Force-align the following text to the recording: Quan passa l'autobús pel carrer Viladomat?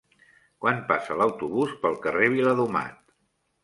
Quan 0.65 0.79
passa 0.87 1.19
l'autobús 1.21 1.79
pel 1.87 2.03
carrer 2.09 2.35
Viladomat? 2.41 3.03